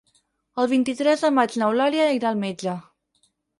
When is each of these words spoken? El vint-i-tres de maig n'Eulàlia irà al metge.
El 0.63 0.69
vint-i-tres 0.71 1.25
de 1.27 1.31
maig 1.35 1.59
n'Eulàlia 1.65 2.09
irà 2.19 2.33
al 2.35 2.43
metge. 2.47 2.77